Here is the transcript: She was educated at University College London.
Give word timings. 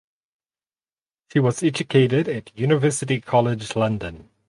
She 1.31 1.37
was 1.37 1.61
educated 1.61 2.27
at 2.27 2.57
University 2.57 3.21
College 3.21 3.75
London. 3.75 4.31